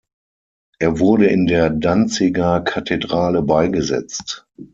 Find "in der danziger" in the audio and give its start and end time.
1.27-2.61